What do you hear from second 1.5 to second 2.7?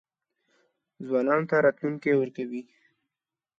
راتلونکی ورکوي.